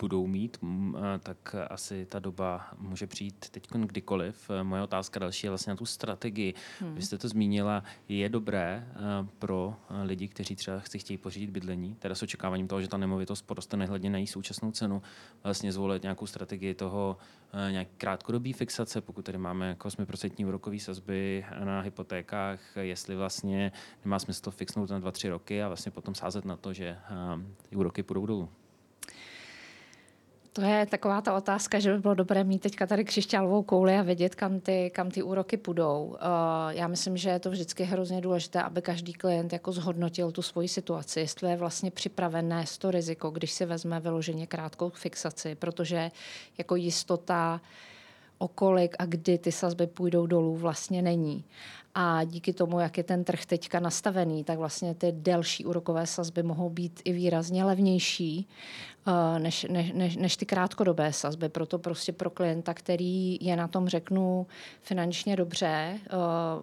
budou 0.00 0.26
mít, 0.26 0.58
tak 1.20 1.54
asi 1.70 2.06
ta 2.06 2.18
doba 2.18 2.68
může 2.78 3.06
přijít 3.06 3.50
teď 3.50 3.68
kdykoliv. 3.70 4.50
Moje 4.62 4.82
otázka 4.82 5.20
další 5.20 5.46
je 5.46 5.50
vlastně 5.50 5.70
na 5.70 5.76
tu 5.76 5.86
strategii. 5.86 6.54
Hmm. 6.80 6.94
Vy 6.94 7.02
jste 7.02 7.18
to 7.18 7.28
zmínila, 7.28 7.84
je 8.08 8.28
dobré 8.28 8.88
pro 9.38 9.76
lidi, 10.02 10.28
kteří 10.28 10.56
třeba 10.56 10.80
si 10.80 10.98
chtějí 10.98 11.16
pořídit 11.16 11.50
bydlení, 11.50 11.94
teda 11.98 12.14
s 12.14 12.22
očekáváním 12.22 12.68
toho, 12.68 12.82
že 12.82 12.88
ta 12.88 12.96
nemovitost 12.96 13.42
poroste 13.42 13.76
nehledně 13.76 14.10
na 14.10 14.18
její 14.18 14.26
současnou 14.26 14.70
cenu, 14.70 15.02
vlastně 15.44 15.72
zvolit 15.72 16.02
nějakou 16.02 16.26
strategii 16.26 16.74
toho 16.74 17.16
nějak 17.70 17.88
krátkodobý 17.96 18.52
fixace, 18.52 19.00
pokud 19.00 19.24
tady 19.24 19.38
máme 19.38 19.68
jako 19.68 19.88
8% 19.88 20.46
úrokový 20.46 20.80
sazby 20.80 21.44
na 21.64 21.80
hypotékách, 21.80 22.60
jestli 22.80 23.16
vlastně 23.16 23.72
nemá 24.04 24.18
smysl 24.18 24.42
to 24.42 24.50
fixnout 24.50 24.90
na 24.90 25.00
2-3 25.00 25.30
roky 25.30 25.62
a 25.62 25.68
vlastně 25.68 25.92
potom 25.92 26.14
sázet 26.14 26.44
na 26.44 26.56
to, 26.56 26.72
že 26.72 26.96
ty 27.68 27.76
úroky 27.76 28.02
půjdou 28.02 28.26
dolů. 28.26 28.48
To 30.52 30.60
je 30.60 30.86
taková 30.86 31.20
ta 31.20 31.34
otázka, 31.34 31.78
že 31.78 31.92
by 31.92 31.98
bylo 31.98 32.14
dobré 32.14 32.44
mít 32.44 32.58
teďka 32.58 32.86
tady 32.86 33.04
křišťálovou 33.04 33.62
kouli 33.62 33.98
a 33.98 34.02
vědět, 34.02 34.34
kam 34.34 34.60
ty, 34.60 34.90
kam 34.94 35.10
ty 35.10 35.22
úroky 35.22 35.56
půjdou. 35.56 36.04
Uh, 36.04 36.16
já 36.68 36.88
myslím, 36.88 37.16
že 37.16 37.30
je 37.30 37.38
to 37.38 37.50
vždycky 37.50 37.84
hrozně 37.84 38.20
důležité, 38.20 38.62
aby 38.62 38.82
každý 38.82 39.12
klient 39.12 39.52
jako 39.52 39.72
zhodnotil 39.72 40.32
tu 40.32 40.42
svoji 40.42 40.68
situaci, 40.68 41.20
jestli 41.20 41.50
je 41.50 41.56
vlastně 41.56 41.90
připraven 41.90 42.48
nést 42.48 42.78
to 42.78 42.90
riziko, 42.90 43.30
když 43.30 43.52
si 43.52 43.66
vezme 43.66 44.00
vyloženě 44.00 44.46
krátkou 44.46 44.90
fixaci, 44.90 45.54
protože 45.54 46.10
jako 46.58 46.76
jistota 46.76 47.60
o 48.42 48.48
kolik 48.48 48.96
a 48.98 49.06
kdy 49.06 49.38
ty 49.38 49.52
sazby 49.52 49.86
půjdou 49.86 50.26
dolů, 50.26 50.56
vlastně 50.56 51.02
není. 51.02 51.44
A 51.94 52.24
díky 52.24 52.52
tomu, 52.52 52.80
jak 52.80 52.98
je 52.98 53.04
ten 53.04 53.24
trh 53.24 53.46
teďka 53.46 53.80
nastavený, 53.80 54.44
tak 54.44 54.58
vlastně 54.58 54.94
ty 54.94 55.12
delší 55.12 55.64
úrokové 55.64 56.06
sazby 56.06 56.42
mohou 56.42 56.70
být 56.70 57.00
i 57.04 57.12
výrazně 57.12 57.64
levnější 57.64 58.48
uh, 59.06 59.38
než, 59.38 59.66
než, 59.70 59.92
než, 59.92 60.16
než 60.16 60.36
ty 60.36 60.46
krátkodobé 60.46 61.12
sazby. 61.12 61.48
Proto 61.48 61.78
prostě 61.78 62.12
pro 62.12 62.30
klienta, 62.30 62.74
který 62.74 63.38
je 63.40 63.56
na 63.56 63.68
tom, 63.68 63.88
řeknu, 63.88 64.46
finančně 64.82 65.36
dobře, 65.36 65.98
uh, 66.12 66.62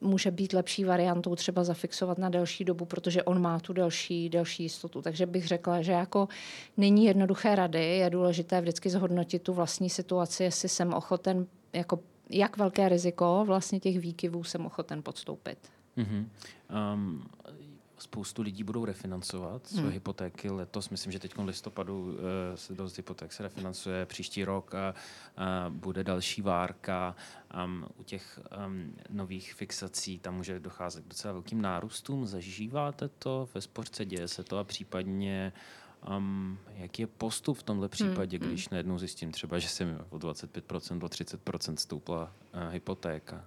může 0.00 0.30
být 0.30 0.52
lepší 0.52 0.84
variantou 0.84 1.34
třeba 1.34 1.64
zafixovat 1.64 2.18
na 2.18 2.28
delší 2.28 2.64
dobu, 2.64 2.84
protože 2.84 3.22
on 3.22 3.40
má 3.40 3.60
tu 3.60 3.72
delší, 3.72 4.28
delší 4.28 4.62
jistotu. 4.62 5.02
Takže 5.02 5.26
bych 5.26 5.46
řekla, 5.46 5.82
že 5.82 5.92
jako 5.92 6.28
není 6.76 7.04
jednoduché 7.04 7.54
rady, 7.54 7.84
je 7.84 8.10
důležité 8.10 8.60
vždycky 8.60 8.90
zhodnotit 8.90 9.42
tu 9.42 9.52
vlastní 9.52 9.90
situaci, 9.90 10.44
jestli 10.44 10.68
jsem 10.68 10.94
ochoten, 10.94 11.46
jako 11.72 12.00
jak 12.30 12.56
velké 12.56 12.88
riziko 12.88 13.42
vlastně 13.46 13.80
těch 13.80 13.98
výkyvů 13.98 14.44
jsem 14.44 14.66
ochoten 14.66 15.02
podstoupit. 15.02 15.58
Mm-hmm. 15.96 16.24
Um, 16.94 17.26
spoustu 17.98 18.42
lidí 18.42 18.64
budou 18.64 18.84
refinancovat 18.84 19.66
své 19.66 19.82
hmm. 19.82 19.90
hypotéky. 19.90 20.50
Letos, 20.50 20.90
myslím, 20.90 21.12
že 21.12 21.18
teď 21.18 21.36
v 21.36 21.44
listopadu 21.44 22.02
uh, 22.02 22.14
se 22.54 22.74
dost 22.74 22.96
hypoték 22.96 23.32
se 23.32 23.42
refinancuje, 23.42 24.06
příští 24.06 24.44
rok 24.44 24.74
a, 24.74 24.94
uh, 25.38 25.74
bude 25.74 26.04
další 26.04 26.42
várka. 26.42 27.16
Um, 27.64 27.86
u 27.96 28.02
těch 28.02 28.40
um, 28.66 28.94
nových 29.10 29.54
fixací 29.54 30.18
tam 30.18 30.34
může 30.34 30.60
docházet 30.60 31.04
k 31.04 31.08
docela 31.08 31.32
velkým 31.32 31.62
nárůstům. 31.62 32.26
Zažíváte 32.26 33.08
to 33.08 33.48
ve 33.54 33.60
spořce, 33.60 34.04
děje 34.04 34.28
se 34.28 34.44
to 34.44 34.58
a 34.58 34.64
případně 34.64 35.52
Um, 36.16 36.58
jaký 36.74 37.02
je 37.02 37.06
postup 37.06 37.58
v 37.58 37.62
tomhle 37.62 37.88
případě, 37.88 38.38
hmm. 38.38 38.48
když 38.48 38.68
najednou 38.68 38.98
zjistím 38.98 39.32
třeba, 39.32 39.58
že 39.58 39.68
se 39.68 39.84
mi 39.84 39.92
o 40.10 40.18
25%, 40.18 41.04
o 41.04 41.08
30% 41.08 41.76
stoupla 41.76 42.32
uh, 42.54 42.72
hypotéka? 42.72 43.44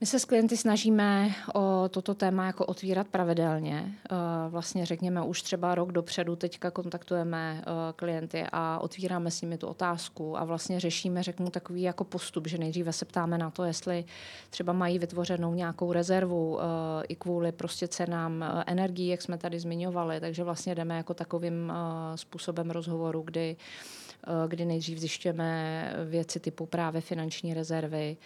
My 0.00 0.06
se 0.06 0.18
s 0.18 0.24
klienty 0.24 0.56
snažíme 0.56 1.28
o 1.54 1.88
toto 1.88 2.14
téma 2.14 2.46
jako 2.46 2.66
otvírat 2.66 3.08
pravidelně. 3.08 3.94
Eh, 4.10 4.14
vlastně 4.48 4.86
řekněme 4.86 5.22
už 5.22 5.42
třeba 5.42 5.74
rok 5.74 5.92
dopředu 5.92 6.36
teďka 6.36 6.70
kontaktujeme 6.70 7.62
eh, 7.62 7.92
klienty 7.96 8.44
a 8.52 8.78
otvíráme 8.78 9.30
s 9.30 9.42
nimi 9.42 9.58
tu 9.58 9.66
otázku 9.66 10.38
a 10.38 10.44
vlastně 10.44 10.80
řešíme, 10.80 11.22
řeknu, 11.22 11.50
takový 11.50 11.82
jako 11.82 12.04
postup, 12.04 12.46
že 12.46 12.58
nejdříve 12.58 12.92
se 12.92 13.04
ptáme 13.04 13.38
na 13.38 13.50
to, 13.50 13.64
jestli 13.64 14.04
třeba 14.50 14.72
mají 14.72 14.98
vytvořenou 14.98 15.54
nějakou 15.54 15.92
rezervu 15.92 16.58
eh, 16.60 16.64
i 17.08 17.16
kvůli 17.16 17.52
prostě 17.52 17.88
cenám 17.88 18.44
energií, 18.66 19.08
jak 19.08 19.22
jsme 19.22 19.38
tady 19.38 19.60
zmiňovali, 19.60 20.20
takže 20.20 20.44
vlastně 20.44 20.74
jdeme 20.74 20.96
jako 20.96 21.14
takovým 21.14 21.72
způsobem 22.14 22.70
rozhovoru, 22.70 23.22
kdy 23.22 23.56
kdy 24.48 24.64
nejdřív 24.64 24.98
zjišťujeme 24.98 25.92
věci 26.04 26.40
typu 26.40 26.66
právě 26.66 27.00
finanční 27.00 27.54
rezervy, 27.54 28.16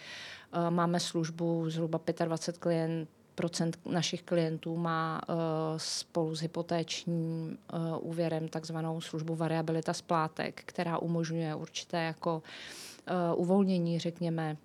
Eh, 0.53 0.71
máme 0.71 0.99
službu 0.99 1.69
zhruba 1.69 1.99
25 2.25 2.61
klient, 2.61 3.09
procent 3.35 3.77
našich 3.85 4.23
klientů 4.23 4.77
má 4.77 5.21
uh, 5.29 5.35
spolu 5.77 6.35
s 6.35 6.41
hypotéčním 6.41 7.57
úvěrem 7.99 8.47
takzvanou 8.47 9.01
službu 9.01 9.35
variabilita 9.35 9.93
splátek, 9.93 10.61
která 10.65 10.97
umožňuje 10.97 11.55
určité 11.55 12.03
jako 12.03 12.43
uvolnění, 13.35 13.99
řekněme, 13.99 14.57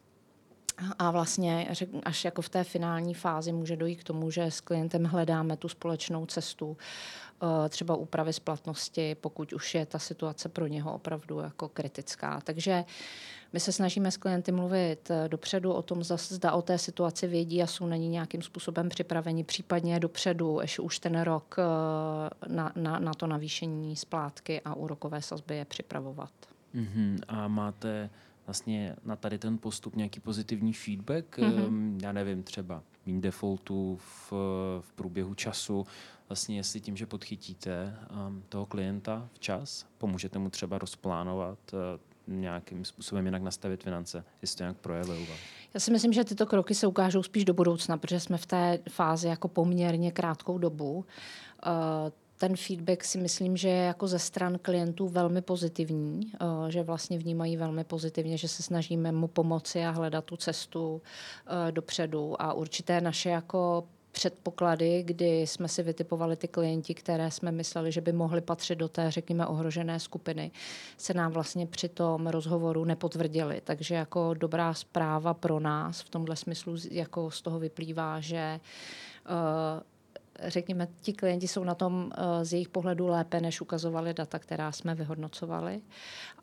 a 0.98 1.10
vlastně 1.10 1.68
až 2.04 2.24
jako 2.24 2.42
v 2.42 2.48
té 2.48 2.64
finální 2.64 3.14
fázi 3.14 3.52
může 3.52 3.76
dojít 3.76 3.96
k 3.96 4.04
tomu, 4.04 4.30
že 4.30 4.44
s 4.44 4.60
klientem 4.60 5.04
hledáme 5.04 5.56
tu 5.56 5.68
společnou 5.68 6.26
cestu, 6.26 6.76
třeba 7.68 7.96
úpravy 7.96 8.32
splatnosti, 8.32 9.14
pokud 9.14 9.52
už 9.52 9.74
je 9.74 9.86
ta 9.86 9.98
situace 9.98 10.48
pro 10.48 10.66
něho 10.66 10.92
opravdu 10.92 11.38
jako 11.38 11.68
kritická. 11.68 12.40
Takže 12.44 12.84
my 13.52 13.60
se 13.60 13.72
snažíme 13.72 14.10
s 14.10 14.16
klienty 14.16 14.52
mluvit 14.52 15.10
eh, 15.10 15.28
dopředu 15.28 15.72
o 15.72 15.82
tom, 15.82 16.04
zda 16.04 16.52
o 16.52 16.62
té 16.62 16.78
situaci 16.78 17.26
vědí 17.26 17.62
a 17.62 17.66
jsou 17.66 17.86
na 17.86 17.96
ní 17.96 18.08
nějakým 18.08 18.42
způsobem 18.42 18.88
připraveni, 18.88 19.44
případně 19.44 20.00
dopředu, 20.00 20.58
ještě 20.60 20.82
už 20.82 20.98
ten 20.98 21.20
rok 21.20 21.56
eh, 21.58 22.52
na, 22.54 22.72
na, 22.76 22.98
na 22.98 23.14
to 23.14 23.26
navýšení 23.26 23.96
splátky 23.96 24.60
a 24.60 24.74
úrokové 24.74 25.22
sazby 25.22 25.56
je 25.56 25.64
připravovat. 25.64 26.30
Mm-hmm. 26.74 27.18
A 27.28 27.48
máte 27.48 28.10
vlastně 28.48 28.96
na 29.04 29.16
tady 29.16 29.38
ten 29.38 29.58
postup 29.58 29.96
nějaký 29.96 30.20
pozitivní 30.20 30.72
feedback? 30.72 31.38
Mm-hmm. 31.38 31.98
Já 32.02 32.12
nevím, 32.12 32.42
třeba 32.42 32.82
mín 33.06 33.20
defaultů 33.20 33.96
v, 33.96 34.32
v 34.80 34.92
průběhu 34.94 35.34
času, 35.34 35.86
vlastně 36.28 36.56
jestli 36.56 36.80
tím, 36.80 36.96
že 36.96 37.06
podchytíte 37.06 37.96
um, 38.26 38.42
toho 38.48 38.66
klienta 38.66 39.28
včas, 39.32 39.86
pomůžete 39.98 40.38
mu 40.38 40.50
třeba 40.50 40.78
rozplánovat 40.78 41.58
uh, 41.72 41.78
nějakým 42.34 42.84
způsobem 42.84 43.24
jinak 43.24 43.42
nastavit 43.42 43.82
finance, 43.82 44.24
jestli 44.42 44.56
to 44.56 44.62
nějak 44.62 44.76
projevuje 44.76 45.18
u 45.18 45.26
vás? 45.26 45.38
Já 45.74 45.80
si 45.80 45.90
myslím, 45.90 46.12
že 46.12 46.24
tyto 46.24 46.46
kroky 46.46 46.74
se 46.74 46.86
ukážou 46.86 47.22
spíš 47.22 47.44
do 47.44 47.54
budoucna, 47.54 47.96
protože 47.96 48.20
jsme 48.20 48.38
v 48.38 48.46
té 48.46 48.78
fázi 48.90 49.28
jako 49.28 49.48
poměrně 49.48 50.12
krátkou 50.12 50.58
dobu. 50.58 50.96
Uh, 50.96 52.12
ten 52.38 52.56
feedback 52.56 53.04
si 53.04 53.18
myslím, 53.18 53.56
že 53.56 53.68
je 53.68 53.84
jako 53.84 54.06
ze 54.06 54.18
stran 54.18 54.58
klientů 54.62 55.08
velmi 55.08 55.42
pozitivní, 55.42 56.20
uh, 56.40 56.68
že 56.68 56.82
vlastně 56.82 57.18
vnímají 57.18 57.56
velmi 57.56 57.84
pozitivně, 57.84 58.38
že 58.38 58.48
se 58.48 58.62
snažíme 58.62 59.12
mu 59.12 59.28
pomoci 59.28 59.84
a 59.84 59.90
hledat 59.90 60.24
tu 60.24 60.36
cestu 60.36 60.94
uh, 60.94 61.72
dopředu 61.72 62.42
a 62.42 62.52
určité 62.52 63.00
naše 63.00 63.28
jako 63.30 63.84
předpoklady, 64.12 65.02
kdy 65.02 65.40
jsme 65.40 65.68
si 65.68 65.82
vytipovali 65.82 66.36
ty 66.36 66.48
klienti, 66.48 66.94
které 66.94 67.30
jsme 67.30 67.52
mysleli, 67.52 67.92
že 67.92 68.00
by 68.00 68.12
mohli 68.12 68.40
patřit 68.40 68.76
do 68.76 68.88
té, 68.88 69.10
řekněme, 69.10 69.46
ohrožené 69.46 70.00
skupiny, 70.00 70.50
se 70.96 71.14
nám 71.14 71.32
vlastně 71.32 71.66
při 71.66 71.88
tom 71.88 72.26
rozhovoru 72.26 72.84
nepotvrdili. 72.84 73.60
Takže 73.64 73.94
jako 73.94 74.34
dobrá 74.34 74.74
zpráva 74.74 75.34
pro 75.34 75.60
nás 75.60 76.00
v 76.00 76.08
tomhle 76.08 76.36
smyslu 76.36 76.76
jako 76.90 77.30
z 77.30 77.42
toho 77.42 77.58
vyplývá, 77.58 78.20
že 78.20 78.60
uh, 79.30 79.82
řekněme, 80.46 80.88
ti 81.00 81.12
klienti 81.12 81.48
jsou 81.48 81.64
na 81.64 81.74
tom 81.74 82.10
eh, 82.14 82.44
z 82.44 82.52
jejich 82.52 82.68
pohledu 82.68 83.06
lépe, 83.06 83.40
než 83.40 83.60
ukazovali 83.60 84.14
data, 84.14 84.38
která 84.38 84.72
jsme 84.72 84.94
vyhodnocovali. 84.94 85.80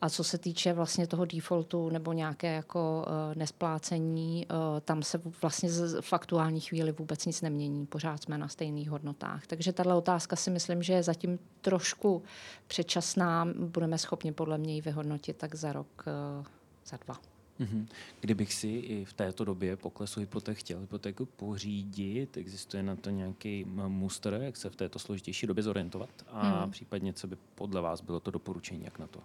A 0.01 0.09
co 0.09 0.23
se 0.23 0.37
týče 0.37 0.73
vlastně 0.73 1.07
toho 1.07 1.25
defaultu 1.25 1.89
nebo 1.89 2.13
nějaké 2.13 2.53
jako 2.53 3.05
eh, 3.07 3.35
nesplácení, 3.35 4.47
eh, 4.49 4.81
tam 4.81 5.03
se 5.03 5.21
vlastně 5.41 5.69
v 6.01 6.13
aktuální 6.13 6.59
chvíli 6.59 6.91
vůbec 6.91 7.25
nic 7.25 7.41
nemění. 7.41 7.85
Pořád 7.85 8.23
jsme 8.23 8.37
na 8.37 8.47
stejných 8.47 8.89
hodnotách. 8.89 9.47
Takže 9.47 9.73
tahle 9.73 9.95
otázka 9.95 10.35
si 10.35 10.49
myslím, 10.49 10.83
že 10.83 10.93
je 10.93 11.03
zatím 11.03 11.39
trošku 11.61 12.23
předčasná. 12.67 13.47
Budeme 13.59 13.97
schopni 13.97 14.31
podle 14.31 14.57
mě 14.57 14.75
ji 14.75 14.81
vyhodnotit 14.81 15.37
tak 15.37 15.55
za 15.55 15.73
rok, 15.73 16.05
za 16.85 16.97
dva. 17.05 17.34
Mm-hmm. 17.59 17.87
Kdybych 18.19 18.53
si 18.53 18.67
i 18.67 19.05
v 19.05 19.13
této 19.13 19.45
době 19.45 19.77
poklesu 19.77 20.19
hypoték 20.19 20.57
chtěl 20.57 20.79
hypotéku 20.79 21.25
pořídit, 21.25 22.37
existuje 22.37 22.83
na 22.83 22.95
to 22.95 23.09
nějaký 23.09 23.65
muster, 23.87 24.33
jak 24.33 24.57
se 24.57 24.69
v 24.69 24.75
této 24.75 24.99
složitější 24.99 25.47
době 25.47 25.63
zorientovat 25.63 26.09
a 26.27 26.65
mm. 26.65 26.71
případně, 26.71 27.13
co 27.13 27.27
by 27.27 27.37
podle 27.55 27.81
vás 27.81 28.01
bylo 28.01 28.19
to 28.19 28.31
doporučení, 28.31 28.83
jak 28.83 28.99
na 28.99 29.07
to? 29.07 29.19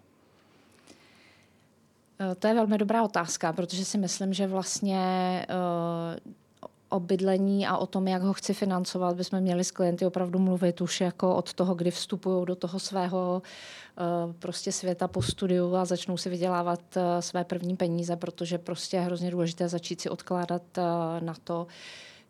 Eh, 2.21 2.35
to 2.35 2.47
je 2.47 2.55
velmi 2.55 2.79
dobrá 2.79 3.03
otázka, 3.03 3.53
protože 3.53 3.85
si 3.85 3.99
myslím, 3.99 4.33
že 4.33 4.47
vlastně 4.47 5.47
uh, 5.49 6.33
bydlení 7.01 7.67
a 7.67 7.77
o 7.77 7.87
tom, 7.87 8.09
jak 8.09 8.23
ho 8.23 8.33
chci 8.33 8.55
financovat, 8.55 9.17
bychom 9.17 9.41
měli 9.41 9.65
s 9.65 9.71
klienty 9.71 10.07
opravdu 10.07 10.39
mluvit 10.39 10.81
už 10.81 11.01
jako 11.01 11.37
od 11.37 11.55
toho, 11.55 11.75
kdy 11.75 11.91
vstupují 11.91 12.47
do 12.47 12.57
toho 12.57 12.79
svého 12.79 13.43
uh, 14.27 14.33
prostě 14.33 14.73
světa 14.73 15.09
po 15.09 15.23
studiu 15.23 15.75
a 15.75 15.85
začnou 15.85 16.17
si 16.17 16.31
vydělávat 16.31 16.81
uh, 16.97 17.03
své 17.21 17.45
první 17.45 17.77
peníze, 17.77 18.17
protože 18.17 18.59
prostě 18.59 18.97
je 18.97 19.01
hrozně 19.01 19.31
důležité 19.31 19.69
začít 19.69 20.01
si 20.01 20.11
odkládat 20.11 20.63
uh, 20.79 20.85
na 21.25 21.35
to, 21.45 21.67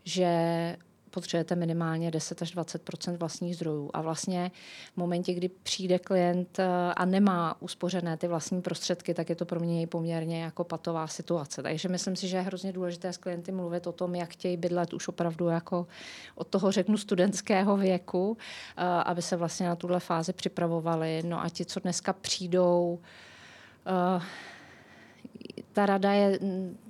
že 0.04 0.76
potřebujete 1.10 1.56
minimálně 1.56 2.10
10 2.10 2.42
až 2.42 2.50
20 2.50 2.90
vlastních 3.18 3.56
zdrojů. 3.56 3.90
A 3.92 4.00
vlastně 4.00 4.50
v 4.94 4.96
momentě, 4.96 5.34
kdy 5.34 5.48
přijde 5.48 5.98
klient 5.98 6.58
eh, 6.58 6.66
a 6.96 7.04
nemá 7.04 7.62
uspořené 7.62 8.16
ty 8.16 8.28
vlastní 8.28 8.62
prostředky, 8.62 9.14
tak 9.14 9.28
je 9.28 9.36
to 9.36 9.44
pro 9.44 9.60
mě 9.60 9.86
poměrně 9.86 10.42
jako 10.42 10.64
patová 10.64 11.06
situace. 11.06 11.62
Takže 11.62 11.88
myslím 11.88 12.16
si, 12.16 12.28
že 12.28 12.36
je 12.36 12.42
hrozně 12.42 12.72
důležité 12.72 13.12
s 13.12 13.16
klienty 13.16 13.52
mluvit 13.52 13.86
o 13.86 13.92
tom, 13.92 14.14
jak 14.14 14.30
chtějí 14.30 14.56
bydlet 14.56 14.92
už 14.92 15.08
opravdu 15.08 15.48
jako 15.48 15.86
od 16.34 16.46
toho 16.48 16.72
řeknu 16.72 16.96
studentského 16.96 17.76
věku, 17.76 18.36
eh, 18.76 18.84
aby 18.84 19.22
se 19.22 19.36
vlastně 19.36 19.68
na 19.68 19.76
tuhle 19.76 20.00
fázi 20.00 20.32
připravovali. 20.32 21.22
No 21.26 21.42
a 21.42 21.48
ti, 21.48 21.64
co 21.64 21.80
dneska 21.80 22.12
přijdou, 22.12 22.98
uh, 24.16 24.22
ta 25.72 25.86
rada 25.86 26.12
je 26.12 26.38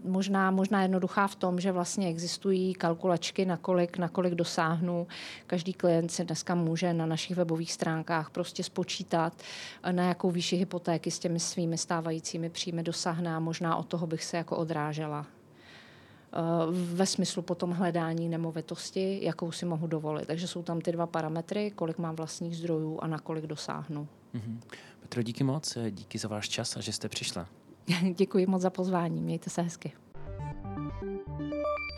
možná, 0.04 0.50
možná 0.50 0.82
jednoduchá 0.82 1.26
v 1.26 1.34
tom, 1.34 1.60
že 1.60 1.72
vlastně 1.72 2.08
existují 2.08 2.74
kalkulačky, 2.74 3.44
nakolik, 3.44 3.98
nakolik 3.98 4.34
dosáhnu. 4.34 5.06
Každý 5.46 5.72
klient 5.72 6.12
si 6.12 6.24
dneska 6.24 6.54
může 6.54 6.92
na 6.92 7.06
našich 7.06 7.36
webových 7.36 7.72
stránkách 7.72 8.30
prostě 8.30 8.64
spočítat, 8.64 9.42
na 9.90 10.04
jakou 10.04 10.30
výši 10.30 10.56
hypotéky 10.56 11.10
s 11.10 11.18
těmi 11.18 11.40
svými 11.40 11.78
stávajícími 11.78 12.50
příjmy 12.50 12.82
dosáhne 12.82 13.34
a 13.34 13.40
možná 13.40 13.76
od 13.76 13.86
toho 13.86 14.06
bych 14.06 14.24
se 14.24 14.36
jako 14.36 14.56
odrážela 14.56 15.26
eh, 15.26 16.36
ve 16.70 17.06
smyslu 17.06 17.42
potom 17.42 17.70
hledání 17.70 18.28
nemovitosti, 18.28 19.18
jakou 19.22 19.52
si 19.52 19.66
mohu 19.66 19.86
dovolit. 19.86 20.26
Takže 20.26 20.48
jsou 20.48 20.62
tam 20.62 20.80
ty 20.80 20.92
dva 20.92 21.06
parametry, 21.06 21.70
kolik 21.70 21.98
mám 21.98 22.16
vlastních 22.16 22.56
zdrojů 22.56 22.98
a 23.02 23.06
na 23.06 23.18
kolik 23.18 23.46
dosáhnu. 23.46 24.08
Mm-hmm. 24.34 24.60
Petro, 25.00 25.22
díky 25.22 25.44
moc, 25.44 25.78
díky 25.90 26.18
za 26.18 26.28
váš 26.28 26.48
čas 26.48 26.76
a 26.76 26.80
že 26.80 26.92
jste 26.92 27.08
přišla. 27.08 27.59
Děkuji 28.16 28.46
moc 28.46 28.62
za 28.62 28.70
pozvání, 28.70 29.22
mějte 29.22 29.50
se 29.50 29.62
hezky. 29.62 29.92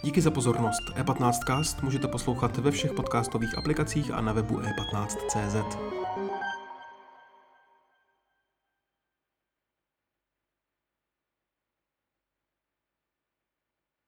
Díky 0.04 0.20
za 0.20 0.30
pozornost. 0.30 0.82
E15cast 0.94 1.84
můžete 1.84 2.08
poslouchat 2.08 2.56
ve 2.56 2.70
všech 2.70 2.92
podcastových 2.92 3.58
aplikacích 3.58 4.10
a 4.10 4.20
na 4.20 4.32
webu 4.32 4.58
e15.cz. 4.58 5.78